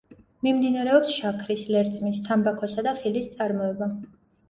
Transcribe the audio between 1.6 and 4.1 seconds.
ლერწმის, თამბაქოსა და ხილის წარმოება.